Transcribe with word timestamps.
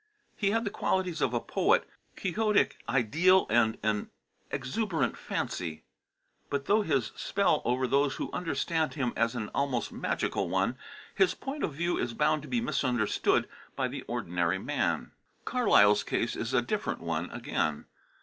He 0.35 0.49
had 0.49 0.63
the 0.63 0.71
qualities 0.71 1.21
of 1.21 1.31
a 1.31 1.39
poet, 1.39 1.87
a 2.17 2.19
quixotic 2.19 2.77
ideal, 2.89 3.45
and 3.51 3.77
an 3.83 4.09
exuberant 4.49 5.15
fancy; 5.15 5.83
but 6.49 6.65
though 6.65 6.81
his 6.81 7.11
spell 7.15 7.61
over 7.65 7.85
those 7.85 8.15
who 8.15 8.31
understand 8.33 8.95
him 8.95 9.13
is 9.15 9.35
an 9.35 9.51
almost 9.53 9.91
magical 9.91 10.49
one, 10.49 10.75
his 11.13 11.35
point 11.35 11.63
of 11.63 11.75
view 11.75 11.99
is 11.99 12.15
bound 12.15 12.41
to 12.41 12.47
be 12.47 12.61
misunderstood 12.61 13.47
by 13.75 13.87
the 13.87 14.01
ordinary 14.07 14.57
man. 14.57 15.11
Carlyle's 15.45 16.01
case 16.01 16.35
is 16.35 16.51
a 16.51 16.63
different 16.63 16.99
one 17.01 17.29
again. 17.29 17.85